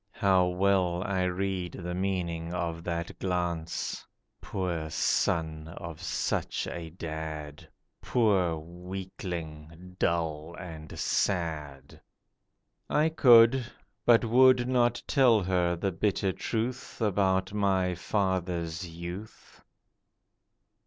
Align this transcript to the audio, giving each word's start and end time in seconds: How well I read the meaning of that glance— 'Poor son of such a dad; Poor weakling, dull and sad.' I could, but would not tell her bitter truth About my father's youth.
How 0.13 0.47
well 0.47 1.03
I 1.03 1.25
read 1.25 1.73
the 1.73 1.93
meaning 1.93 2.55
of 2.55 2.83
that 2.85 3.19
glance— 3.19 4.03
'Poor 4.41 4.89
son 4.89 5.67
of 5.77 6.01
such 6.01 6.65
a 6.65 6.89
dad; 6.89 7.69
Poor 8.01 8.55
weakling, 8.57 9.97
dull 9.99 10.55
and 10.57 10.97
sad.' 10.97 12.01
I 12.89 13.09
could, 13.09 13.63
but 14.03 14.25
would 14.25 14.67
not 14.67 15.03
tell 15.05 15.43
her 15.43 15.75
bitter 15.75 16.31
truth 16.33 16.99
About 16.99 17.53
my 17.53 17.93
father's 17.93 18.87
youth. 18.87 19.61